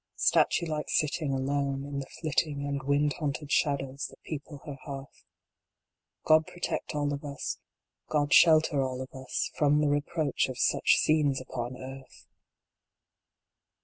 [0.15, 5.27] Statue like sitting Alone, in the flitting And wind haunted shadows that people her hearth.
[6.25, 7.59] God protect all of us
[8.09, 12.25] God shelter all of us From the reproach of such scenes upon earth